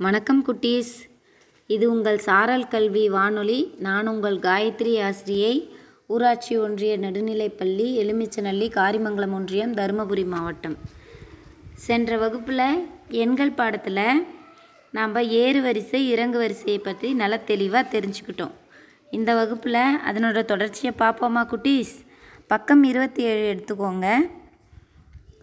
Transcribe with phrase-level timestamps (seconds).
[0.00, 0.92] வணக்கம் குட்டீஸ்.
[1.66, 3.74] இது உங்கள் சாரல் கல்வி வானொலி.
[3.78, 5.76] நான் உங்கள் காயத்ரி ஆசிரியை.
[6.06, 10.76] ஊராட்சி ஒன்றிய நடுநிலைப்பள்ளி எலுமிச்சநல்லி காரிமங்கலம் ஒன்றியம் தருமபுரி மாவட்டம்.
[11.74, 14.26] சென்ற வகுப்பில் எண்கள் பாடத்தில்
[14.90, 18.54] நாம் ஏறு வரிசை இறங்கு வரிசையை பற்றி நல்லா தெளிவாக தெரிஞ்சுக்கிட்டோம்.
[19.10, 22.06] இந்த வகுப்பில் அதனோட தொடர்ச்சியை பார்ப்போமா குட்டீஸ்?
[22.46, 24.16] பக்கம் இருபத்தி ஏழு எடுத்துக்கோங்க.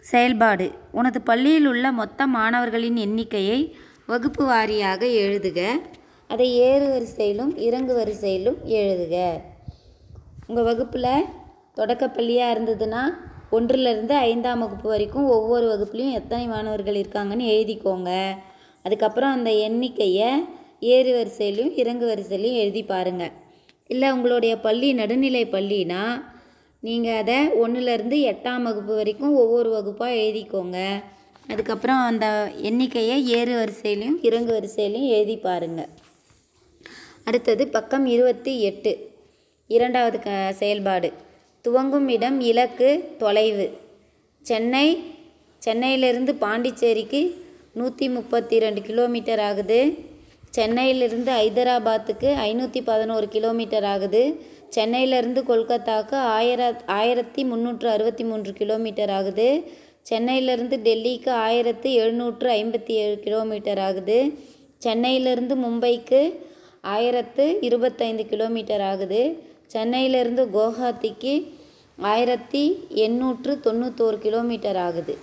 [0.00, 0.72] செயல்பாடு.
[0.92, 3.76] உனது பள்ளியில் உள்ள மொத்த மாணவர்களின் எண்ணிக்கையை
[4.08, 5.60] வகுப்பு வாரியாக எழுதுக.
[6.30, 9.16] அதை ஏறு வரிசையிலும் இறங்கு வரிசையிலும் எழுதுக.
[10.48, 11.08] உங்கள் வகுப்பில்
[11.78, 13.02] தொடக்கப்பள்ளியாக இருந்ததுன்னா
[13.56, 18.12] ஒன்றிலிருந்து ஐந்தாம் வகுப்பு வரைக்கும் ஒவ்வொரு வகுப்புலேயும் எத்தனை மாணவர்கள் இருக்காங்கன்னு எழுதிக்கோங்க.
[18.84, 20.30] அதுக்கப்புறம் அந்த எண்ணிக்கையை
[20.94, 23.34] ஏறு வரிசையிலையும் இறங்கு வரிசையிலையும் எழுதி பாருங்கள்
[23.90, 26.04] இல்லை உங்களுடைய பள்ளி நடுநிலை பள்ளினா
[26.82, 30.78] நீங்கள் அதை ஒன்றுலேருந்து எட்டாம் வகுப்பு வரைக்கும் ஒவ்வொரு வகுப்பாக எழுதிக்கோங்க.
[31.48, 32.26] அதுக்கப்புறம் அந்த
[32.68, 35.92] எண்ணிக்கையை ஏறு வரிசையிலையும் இறங்கு வரிசையிலையும் எழுதி பாருங்கள்
[37.24, 38.92] அடுத்தது பக்கம் இருபத்தி எட்டு.
[39.68, 41.12] இரண்டாவது க செயல்பாடு.
[41.64, 43.66] துவங்கும் இடம் இலக்கு தொலைவு.
[44.42, 44.86] சென்னை
[45.58, 47.22] சென்னையிலிருந்து பாண்டிச்சேரிக்கு
[47.72, 49.80] நூற்றி முப்பத்தி ரெண்டு கிலோமீட்டர் ஆகுது.
[50.50, 54.22] சென்னையிலிருந்து ஹைதராபாத்துக்கு ஐநூற்றி பதினோரு கிலோமீட்டர் ஆகுது.
[54.76, 59.48] சென்னையிலேருந்து கொல்கத்தாவுக்கு ஆயிர ஆயிரத்தி முந்நூற்று அறுபத்தி மூன்று கிலோமீட்டர் ஆகுது.
[60.10, 64.18] சென்னையிலேருந்து டெல்லிக்கு ஆயிரத்து எழுநூற்று ஐம்பத்தி ஏழு கிலோமீட்டர் ஆகுது.
[64.84, 66.20] சென்னையிலேருந்து மும்பைக்கு
[66.80, 69.20] ஆயிரத்து இருபத்தைந்து கிலோமீட்டர் ஆகுது.
[69.72, 71.34] சென்னையிலேருந்து குவஹாத்திக்கு
[71.98, 75.18] ஆயிரத்தி எண்ணூற்று தொண்ணூத்தோரு கிலோமீட்டர் ஆகுது.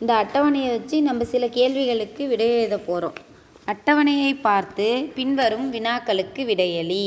[0.00, 3.16] இந்த அட்டவணையை வச்சு நம்ம சில கேள்விகளுக்கு விடை எழுத போகிறோம்
[3.72, 7.06] அட்டவணையை பார்த்து பின்வரும் வினாக்களுக்கு விடையளி.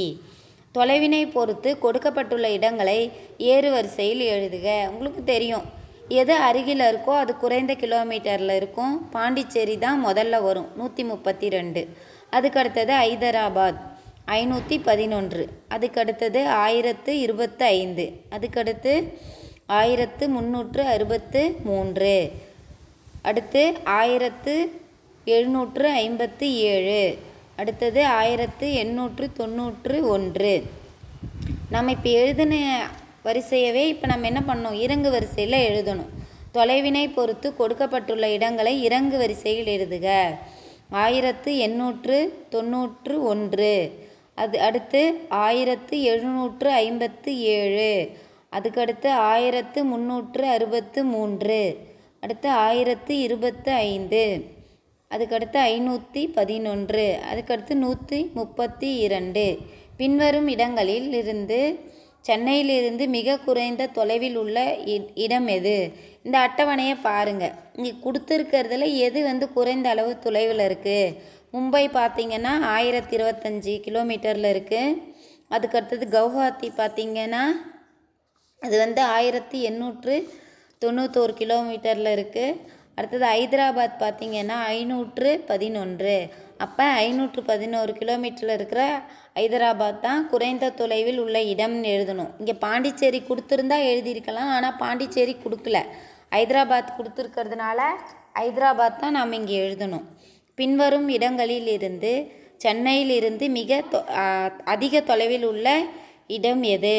[0.75, 2.99] தொலைவினை பொறுத்து கொடுக்கப்பட்டுள்ள இடங்களை
[3.37, 4.89] ஏறு வரிசையில் எழுதுக.
[4.89, 5.79] உங்களுக்கு தெரியும்.
[6.19, 8.93] எது அருகில் இருக்கோ அது குறைந்த கிலோமீட்டரில் இருக்கும்.
[9.15, 10.69] பாண்டிச்சேரி தான் முதல்ல வரும்.
[10.79, 11.81] நூற்றி முப்பத்தி ரெண்டு
[12.37, 13.79] அதுக்கடுத்தது ஹைதராபாத்
[14.37, 15.43] ஐநூற்றி பதினொன்று
[15.75, 18.93] அதுக்கடுத்தது ஆயிரத்து இருபத்து ஐந்து அதுக்கடுத்து
[19.79, 22.15] ஆயிரத்து முந்நூற்று அறுபத்து மூன்று.
[23.29, 23.63] அடுத்து
[23.99, 24.55] ஆயிரத்து
[25.25, 27.03] எழுநூற்று ஐம்பத்து ஏழு.
[27.61, 30.53] அடுத்தது ஆயிரத்து எண்ணூற்று தொண்ணூற்று ஒன்று.
[31.73, 32.55] நம்ம இப்போ எழுதின
[33.23, 36.11] வரிசையவே இப்போ நம்ம என்ன பண்ணோம் இறங்கு வரிசையில் எழுதணும்.
[36.53, 40.07] தொலைவினை பொறுத்து கொடுக்கப்பட்டுள்ள இடங்களை இறங்கு வரிசையில் எழுதுக.
[40.89, 43.91] ஆயிரத்து எண்ணூற்று தொண்ணூற்று ஒன்று.
[44.35, 48.09] அது அடுத்து ஆயிரத்து எழுநூற்று ஐம்பத்து ஏழு.
[48.51, 51.77] அதுக்கடுத்து ஆயிரத்து முந்நூற்று அறுபத்து மூன்று.
[52.19, 54.45] அடுத்து ஆயிரத்து இருபத்து ஐந்து.
[55.11, 57.19] அதுக்கடுத்து ஐநூற்றி பதினொன்று.
[57.31, 59.57] அதுக்கடுத்து நூற்றி முப்பத்தி இரண்டு.
[59.97, 61.89] பின்வரும் இடங்களில் இருந்து
[62.25, 64.57] சென்னையிலிருந்து மிக குறைந்த தொலைவில் உள்ள
[65.25, 65.77] இடம் எது?
[66.23, 71.15] இந்த அட்டவணையை பாருங்கள் இங்கே கொடுத்துருக்கிறதுல எது வந்து குறைந்த அளவு தொலைவில் இருக்குது
[71.53, 74.97] மும்பை பார்த்திங்கன்னா ஆயிரத்தி இருபத்தஞ்சி கிலோமீட்டரில் இருக்குது
[75.51, 77.43] அதுக்கடுத்தது கவுஹாத்தி பார்த்திங்கன்னா
[78.61, 80.15] அது வந்து ஆயிரத்தி எண்ணூற்று
[80.83, 82.59] தொண்ணூத்தோரு கிலோமீட்டரில் இருக்குது
[82.95, 86.15] அடுத்தது ஹைதராபாத் பார்த்திங்கன்னா ஐநூற்று பதினொன்று.
[86.57, 88.81] அப்போ ஐநூற்று பதினோரு கிலோமீட்டரில் இருக்கிற
[89.35, 92.31] ஹைதராபாத் தான் குறைந்த தொலைவில் உள்ள இடம்னு எழுதணும்.
[92.39, 95.79] இங்கே பாண்டிச்சேரி கொடுத்துருந்தா எழுதியிருக்கலாம் ஆனால் பாண்டிச்சேரி கொடுக்கல.
[96.35, 97.79] ஹைதராபாத் கொடுத்துருக்கிறதுனால
[98.39, 100.05] ஹைதராபாத் தான் நாம் இங்கே எழுதணும்.
[100.59, 102.11] பின்வரும் இடங்களில் இருந்து
[102.63, 103.81] சென்னையிலிருந்து மிக
[104.73, 105.67] அதிக தொலைவில் உள்ள
[106.37, 106.97] இடம் எது?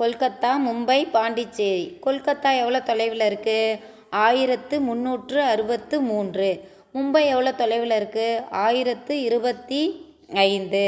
[0.00, 1.86] கொல்கத்தா மும்பை பாண்டிச்சேரி.
[2.04, 3.78] கொல்கத்தா எவ்வளோ தொலைவில் இருக்குது
[4.26, 6.50] ஆயிரத்து முந்நூற்று அறுபத்து மூன்று.
[6.96, 9.82] மும்பை எவ்வளோ தொலைவில் இருக்குது ஆயிரத்து இருபத்தி
[10.48, 10.84] ஐந்து.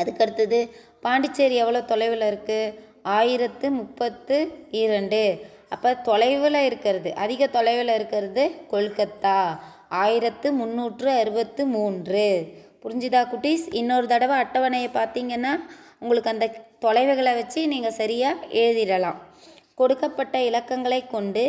[0.00, 0.60] அதுக்கடுத்தது
[1.04, 2.74] பாண்டிச்சேரி எவ்வளோ தொலைவில் இருக்குது
[3.16, 4.36] ஆயிரத்து முப்பத்து
[4.82, 5.22] இரண்டு.
[5.74, 9.38] அப்போ தொலைவில் இருக்கிறது அதிக தொலைவில் இருக்கிறது கொல்கத்தா.
[10.02, 12.26] ஆயிரத்து முந்நூற்று அறுபத்து மூன்று.
[12.82, 13.66] புரிஞ்சுதா குட்டீஸ்?
[13.80, 15.52] இன்னொரு தடவை அட்டவணையை பார்த்தீங்கன்னா
[16.02, 16.46] உங்களுக்கு அந்த
[16.84, 19.20] தொலைவுகளை வச்சு நீங்கள் சரியாக எழுதிடலாம்.
[19.80, 21.44] கொடுக்கப்பட்ட இலக்கங்களை கொண்டு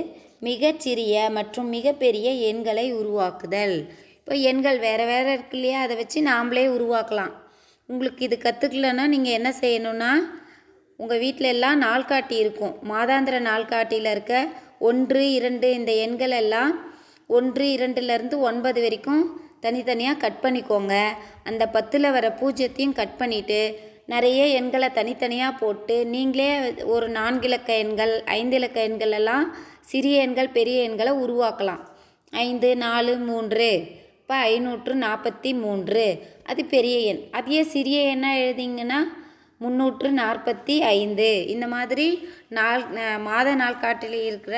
[0.47, 3.75] மிகச்சிறிய மற்றும் மிகப்பெரிய எண்களை உருவாக்குதல்.
[4.19, 5.79] இப்போ எண்கள் வேறு வேறு இருக்கு இல்லையா?
[5.85, 7.33] அதை வச்சு நாம்ளே உருவாக்கலாம்.
[7.89, 10.11] உங்களுக்கு இது கற்றுக்கலன்னா நீங்கள் என்ன செய்யணும்னா
[10.99, 12.73] உங்கள் வீட்டில் எல்லாம் நாள்காட்டி இருக்கும்.
[12.91, 14.35] மாதாந்திர நாள்காட்டியில் இருக்க
[14.87, 16.71] ஒன்று இரண்டு இந்த எண்கள் எல்லாம்
[17.37, 19.23] ஒன்று இரண்டுலேருந்து ஒன்பது வரைக்கும்
[19.65, 20.95] தனித்தனியாக கட் பண்ணிக்கோங்க.
[21.43, 23.61] அந்த பத்தில் வர பூஜ்ஜியத்தையும் கட் பண்ணிவிட்டு
[24.13, 26.49] நிறைய எண்களை தனித்தனியாக போட்டு நீங்களே
[26.95, 29.45] ஒரு நான்கு இலக்க எண்கள் ஐந்து இலக்க எண்கள் எல்லாம்
[29.91, 31.81] சிறிய எண்கள் பெரிய எண்களை உருவாக்கலாம்.
[32.33, 33.71] ஐந்து நாலு மூன்று.
[34.27, 36.01] இப்போ ஐநூற்று நாற்பத்தி மூன்று.
[36.51, 37.21] அது பெரிய எண்.
[37.37, 38.97] அதையே சிறிய எண்ணாக எழுதிங்கன்னா
[39.63, 41.27] முந்நூற்று நாற்பத்தி ஐந்து.
[41.53, 42.07] இந்த மாதிரி
[42.57, 42.83] நாள்
[43.27, 44.57] மாத நாள்காட்டில் இருக்கிற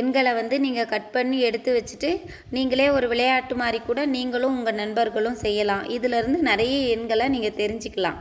[0.00, 2.10] எண்களை வந்து நீங்கள் கட் பண்ணி எடுத்து வச்சுட்டு
[2.56, 5.84] நீங்களே ஒரு விளையாட்டு மாதிரி கூட நீங்களும் உங்கள் நண்பர்களும் செய்யலாம்.
[5.96, 8.20] இதிலிருந்து நிறைய எண்களை நீங்கள் தெரிஞ்சுக்கலாம்.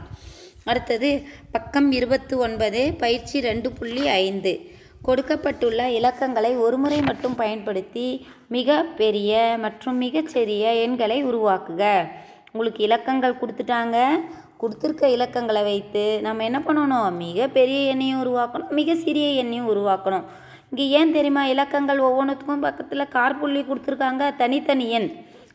[0.63, 1.11] அடுத்தது
[1.51, 4.55] பக்கம் இருபத்து ஒன்பது பயிற்சி ரெண்டு புள்ளி ஐந்து.
[5.01, 12.11] கொடுக்கப்பட்டுள்ள இலக்கங்களை ஒருமுறை மட்டும் பயன்படுத்தி மிக பெரிய மற்றும் மிகச்சிறிய எண்களை உருவாக்குக.
[12.51, 13.97] உங்களுக்கு இலக்கங்கள் கொடுத்துட்டாங்க.
[14.61, 17.11] கொடுத்துருக்க இலக்கங்களை வைத்து நம்ம என்ன பண்ணணும்?
[17.11, 18.69] மிக பெரிய எண்ணையும் உருவாக்கணும்.
[18.69, 20.23] மிக சிறிய எண்ணையும் உருவாக்கணும்.
[20.69, 21.45] இங்கே ஏன் தெரியுமா?
[21.45, 24.35] இலக்கங்கள் ஒவ்வொன்றுத்துக்கும் பக்கத்தில் கார்புள்ளி கொடுத்துருக்காங்க.
[24.35, 25.09] தனித்தனி எண்.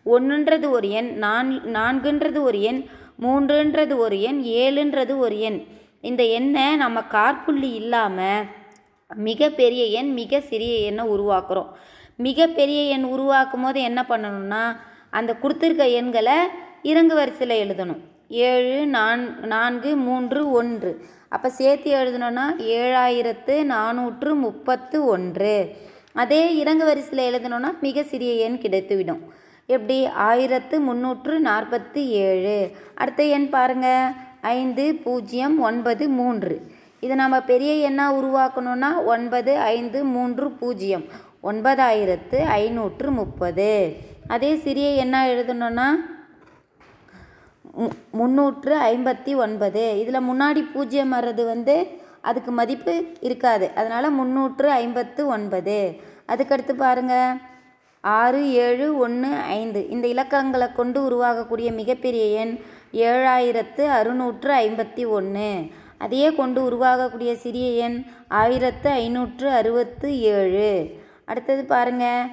[0.06, 2.86] ஒன்றுன்றது ஒரு எண் நான் நான்குன்றது ஒரு எண்
[3.22, 5.64] மூன்றுன்றது ஒரு எண் ஏழுன்றது ஒரு எண்.
[6.00, 8.44] இந்த எண்ணை நம்ம கார்புள்ளி இல்லாமல்
[9.12, 11.66] மிக பெரிய எண் மிக சிறிய எண்ணை உருவாக்குறோம்.
[12.16, 14.76] மிக பெரிய எண் உருவாக்கும் போது என்ன பண்ணணும்னா
[15.10, 16.36] அந்த கொடுத்துருக்க எண்களை
[16.82, 18.00] இறங்கு வரிசையில் எழுதணும்.
[18.28, 21.04] ஏழு நான் நான்கு மூன்று ஒன்று.
[21.28, 25.76] அப்போ சேர்த்து எழுதணும்னா ஏழாயிரத்து நானூற்று முப்பத்து ஒன்று.
[26.12, 29.20] அதே இறங்கு வரிசையில் எழுதணும்னா மிக சிறிய எண் கிடைத்துவிடும்
[29.66, 30.06] எப்படி?
[30.06, 32.70] ஆயிரத்து முந்நூற்று நாற்பத்தி ஏழு.
[32.94, 34.12] அடுத்த எண் பாருங்க.
[34.40, 36.66] ஐந்து பூஜ்ஜியம் ஒன்பது மூன்று.
[37.00, 41.04] இதை நம்ம பெரிய எண்ணாக உருவாக்கணும்னா ஒன்பது ஐந்து மூன்று பூஜ்ஜியம்.
[41.42, 43.96] ஒன்பதாயிரத்து ஐநூற்று முப்பது.
[44.28, 45.88] அதே சிறிய எண்ணாக எழுதணும்னா
[47.78, 49.98] மு- முந்நூற்று ஐம்பத்தி ஒன்பது.
[49.98, 51.86] இதில் முன்னாடி பூஜ்ஜியம் வர்றது வந்து
[52.20, 53.70] அதுக்கு மதிப்பு இருக்காது.
[53.74, 55.96] அதனால் முந்நூற்று ஐம்பத்து ஒன்பது.
[56.28, 57.36] அதுக்கடுத்து பாருங்கள்
[58.00, 59.88] ஆறு ஏழு ஒன்று ஐந்து.
[59.88, 62.58] இந்த இலக்கங்களை கொண்டு உருவாகக்கூடிய மிகப்பெரிய எண்
[62.92, 70.90] ஏழாயிரத்து அறுநூற்று ஐம்பத்தி ஒன்று அதையே கொண்டு உருவாகக்கூடிய சிறிய எண் ஆயிரத்து ஐநூற்று அறுபத்து ஏழு.
[71.24, 72.26] அடுத்தது பாருங்கள்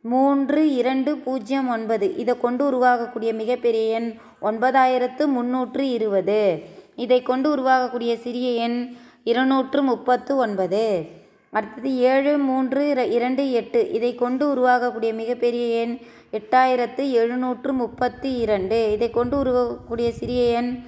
[0.00, 2.16] மூன்று இரண்டு பூஜ்ஜியம் ஒன்பது.
[2.16, 6.62] இதை கொண்டு உருவாகக்கூடிய மிகப்பெரிய எண் ஒன்பதாயிரத்து முந்நூற்று இருபது.
[6.96, 8.94] இதை கொண்டு உருவாகக்கூடிய சிறிய எண்
[9.24, 11.06] இருநூற்று முப்பத்து ஒன்பது.
[11.50, 13.92] அடுத்தது ஏழு மூன்று இரண்டு எட்டு.
[13.92, 15.98] இதை கொண்டு உருவாகக்கூடிய மிகப்பெரிய எண்
[16.32, 18.92] எட்டாயிரத்து எழுநூற்று முப்பத்தி இரண்டு.
[18.92, 20.84] இதை கொண்டு உருவாகக்கூடிய சிறிய எண்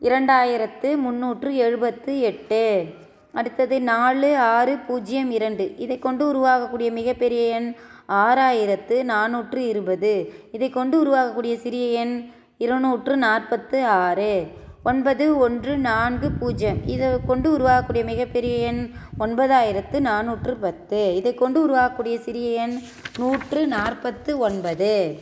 [0.00, 2.84] இரண்டாயிரத்து முந்நூற்று எழுபத்து எட்டு.
[3.32, 5.74] அடுத்தது நாலு ஆறு பூஜ்ஜியம் இரண்டு.
[5.76, 7.74] இதை கொண்டு உருவாகக்கூடிய மிகப்பெரிய எண்
[8.08, 10.32] ஆறாயிரத்து நானூற்று இருபது.
[10.52, 14.46] இதை கொண்டு உருவாகக்கூடிய சிறிய எண் இருநூற்று நாற்பத்து ஆறு.
[14.84, 16.80] ஒன்பது ஒன்று நான்கு பூஜ்ஜியம்.
[16.86, 21.14] இதை கொண்டு உருவாகக்கூடிய மிகப்பெரிய எண் ஒன்பதாயிரத்து நானூற்று பத்து.
[21.16, 22.80] இதை கொண்டு உருவாகக்கூடிய சிறிய எண்
[23.18, 25.18] நூற்று நாற்பத்து ஒன்பது.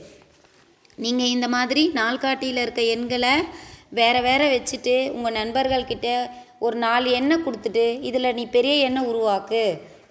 [0.96, 3.34] நீங்கள் இந்த மாதிரி நாள்காட்டியில் இருக்க எண்களை
[3.98, 6.08] வேற வேற வச்சுட்டு உங்கள் நண்பர்கள்கிட்ட
[6.58, 9.62] ஒரு நாலு எண்ணை கொடுத்துட்டு இதில் நீ பெரிய எண்ணை உருவாக்கு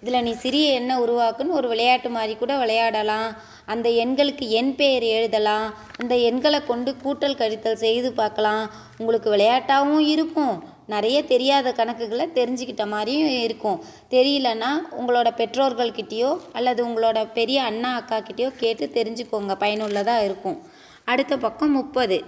[0.02, 3.28] இதில் நீ சிறிய எண்ணை உருவாக்குன்னு ஒரு விளையாட்டு மாதிரி கூட விளையாடலாம்.
[3.66, 5.66] அந்த எண்களுக்கு எண் பெயர் எழுதலாம்.
[6.00, 8.64] அந்த எண்களை கொண்டு கூட்டல் கழித்தல் செய்து பார்க்கலாம்.
[8.98, 10.56] உங்களுக்கு விளையாட்டாகவும் இருக்கும்.
[10.86, 13.78] நிறைய தெரியாத கணக்குகளை தெரிஞ்சுக்கிட்ட மாதிரியும் இருக்கும்.
[14.10, 19.54] தெரியலன்னா உங்களோட பெற்றோர்கள்கிட்டயோ அல்லது உங்களோட பெரிய அண்ணா அக்கா கிட்டேயோ கேட்டு தெரிஞ்சுக்கோங்க.
[19.54, 20.60] பயனுள்ளதாக இருக்கும்.
[21.04, 22.18] அடுத்த பக்கம் முப்பது.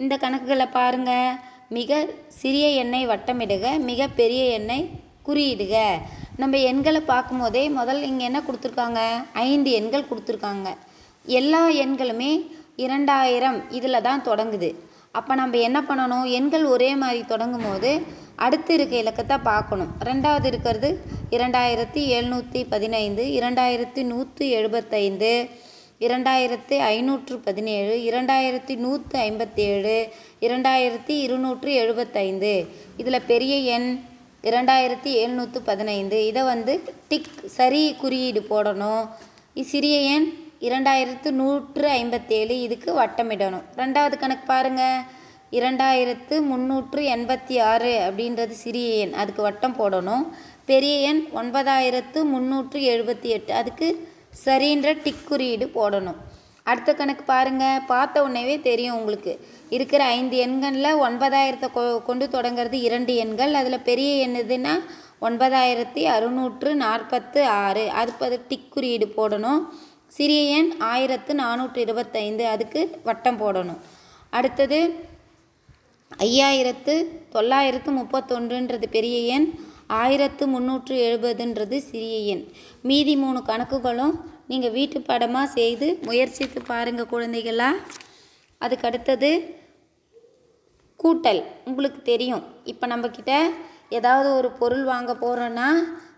[0.00, 1.12] இந்த கணக்குகளை பாருங்க.
[1.78, 2.00] மிக
[2.40, 4.80] சிறிய எண்ணை வட்டமிடுக மிக பெரிய எண்ணை
[5.28, 5.76] குறியிடுக.
[6.42, 9.00] நம்ம எண்களை பார்க்கும்போதே முதல்ல இங்கே என்ன கொடுத்துருக்காங்க?
[9.48, 10.68] ஐந்து எண்கள் கொடுத்துருக்காங்க.
[11.40, 12.32] எல்லா எண்களுமே
[12.84, 14.70] இரண்டாயிரம் இதில் தான் தொடங்குது.
[15.18, 16.26] அப்போ நம்ம என்ன பண்ணணும்?
[16.38, 17.90] எண்கள் ஒரே மாதிரி தொடங்கும் போது
[18.44, 19.90] அடுத்து இருக்க இலக்கத்தை பார்க்கணும்.
[20.08, 20.90] ரெண்டாவது இருக்கிறது
[21.36, 25.32] இரண்டாயிரத்தி எழுநூற்றி பதினைந்து இரண்டாயிரத்தி நூற்றி எழுபத்தைந்து.
[26.00, 30.08] இரண்டாயிரத்தி ஐநூற்று பதினேழு இரண்டாயிரத்தி நூற்றி ஐம்பத்தேழு
[30.40, 32.66] இரண்டாயிரத்தி இருநூற்று எழுபத்தைந்து.
[32.96, 34.00] இதில் பெரிய எண்
[34.42, 36.26] இரண்டாயிரத்தி எழுநூற்று பதினைந்து.
[36.26, 39.08] இதை வந்து டிக் சரி குறியீடு போடணும்.
[39.62, 42.60] சிறிய எண் இரண்டாயிரத்து நூற்று ஐம்பத்தேழு.
[42.60, 43.62] இதுக்கு வட்டமிடணும்.
[43.76, 45.02] ரெண்டாவது கணக்கு பாருங்கள்
[45.52, 49.12] இரண்டாயிரத்து முந்நூற்று எண்பத்தி ஆறு அப்படின்றது சிறிய எண்.
[49.12, 50.26] அதுக்கு வட்டம் போடணும்.
[50.64, 53.52] பெரிய எண் ஒன்பதாயிரத்து முந்நூற்று எழுபத்தி எட்டு.
[53.52, 54.09] அதுக்கு
[54.44, 56.16] சரின்ற டிக் குறியீடு போடணும்.
[56.62, 57.82] அடுத்த கணக்கு பாருங்க.
[57.86, 59.46] பார்த்த உடனேவே தெரியும் உங்களுக்கு.
[59.68, 63.54] இருக்கிற ஐந்து எண்களில் ஒன்பதாயிரத்தை கொ கொண்டு தொடங்குறது இரண்டு எண்கள்.
[63.54, 64.84] அதில் பெரிய எண் எதுன்னா
[65.20, 67.90] ஒன்பதாயிரத்தி அறுநூற்று நாற்பத்து ஆறு.
[67.90, 69.66] அதுக்கு அது டிக் குறியீடு போடணும்.
[70.08, 72.46] சிறிய எண் ஆயிரத்து நானூற்று இருபத்தைந்து.
[72.46, 73.78] அதுக்கு வட்டம் போடணும்.
[74.30, 74.94] அடுத்தது
[76.18, 79.68] ஐயாயிரத்து தொள்ளாயிரத்து முப்பத்தொன்றுன்றது பெரிய எண்.
[79.98, 82.44] ஆயிரத்து முந்நூற்று எழுபதுன்றது சிறிய எண்.
[82.88, 84.14] மீதி மூணு கணக்குகளும்
[84.50, 87.70] நீங்கள் வீட்டு படமாக செய்து முயற்சித்து பாருங்கள் குழந்தைகளா.
[88.58, 89.30] அதுக்கு அடுத்தது
[91.00, 91.42] கூட்டல்.
[91.64, 92.44] உங்களுக்கு தெரியும்.
[92.72, 93.34] இப்போ நம்மக்கிட்ட
[93.98, 95.68] ஏதாவது ஒரு பொருள் வாங்க போகிறோன்னா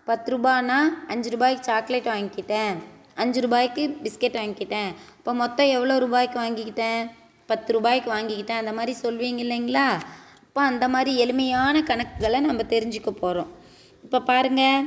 [0.09, 2.73] பத்து ரூபானா அஞ்சு ரூபாய்க்கு சாக்லேட் வாங்கிக்கிட்டேன்.
[3.21, 4.91] அஞ்சு ரூபாய்க்கு பிஸ்கெட் வாங்கிக்கிட்டேன்.
[5.17, 7.01] இப்போ மொத்தம் எவ்வளோ ரூபாய்க்கு வாங்கிக்கிட்டேன்?
[7.51, 8.61] பத்து ரூபாய்க்கு வாங்கிக்கிட்டேன்.
[8.63, 9.87] அந்த மாதிரி சொல்வீங்க இல்லைங்களா?
[10.47, 13.51] இப்போ அந்த மாதிரி எளிமையான கணக்குகளை நம்ம தெரிஞ்சுக்க போகிறோம்
[14.03, 14.85] இப்போ பாருங்கள்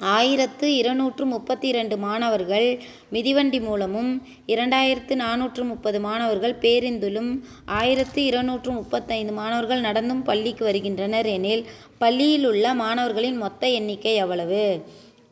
[0.00, 2.66] ஆயிரத்து இருநூற்று முப்பத்தி ரெண்டு மாணவர்கள்
[3.12, 4.10] மிதிவண்டி மூலமும்
[4.46, 7.30] இரண்டாயிரத்து நானூற்று முப்பது மாணவர்கள் பேருந்திலும்
[7.78, 11.64] ஆயிரத்து இருநூற்று முப்பத்தைந்து மாணவர்கள் நடந்தும் பள்ளிக்கு வருகின்றனர் எனில்
[11.98, 14.64] பள்ளியில் உள்ள மாணவர்களின் மொத்த எண்ணிக்கை எவ்வளவு?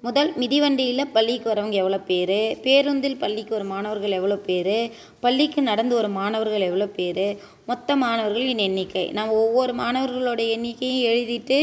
[0.00, 2.36] முதல் மிதிவண்டியில் பள்ளிக்கு வரவங்க எவ்வளோ பேர்?
[2.62, 4.76] பேருந்தில் பள்ளிக்கு வரும் மாணவர்கள் எவ்வளோ பேர்?
[5.20, 7.26] பள்ளிக்கு நடந்து வரும் மாணவர்கள் எவ்வளோ பேர்?
[7.66, 9.10] மொத்த மாணவர்களின் எண்ணிக்கை.
[9.10, 11.60] நாம் ஒவ்வொரு மாணவர்களோட எண்ணிக்கையும் எழுதிட்டு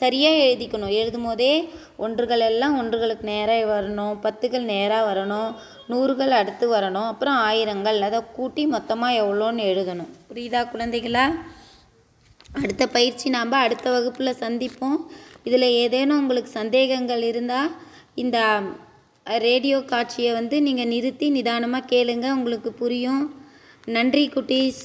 [0.00, 0.94] சரியாக எழுதிக்கணும்.
[1.00, 1.52] எழுதும் போதே
[2.04, 4.16] ஒன்றுகள் எல்லாம் ஒன்றுகளுக்கு நேராக வரணும்.
[4.24, 5.50] பத்துகள் நேராக வரணும்.
[5.90, 7.08] நூறுகள் அடுத்து வரணும்.
[7.12, 7.98] அப்புறம் ஆயிரங்கள்.
[8.08, 10.12] அதை கூட்டி மொத்தமாக எவ்வளோன்னு எழுதணும்.
[10.30, 11.26] புரியுதா குழந்தைகளா?
[12.62, 14.98] அடுத்த பயிற்சி நாம் அடுத்த வகுப்பில் சந்திப்போம்.
[15.48, 17.72] இதில் ஏதேனும் உங்களுக்கு சந்தேகங்கள் இருந்தால்
[18.22, 18.38] இந்த
[19.46, 22.26] ரேடியோ காட்சியை வந்து நீங்கள் நிறுத்தி நிதானமாக கேளுங்க.
[22.38, 23.24] உங்களுக்கு புரியும்.
[23.96, 24.84] நன்றி குட்டீஸ்.